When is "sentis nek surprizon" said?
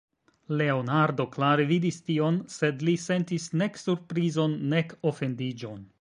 3.05-4.57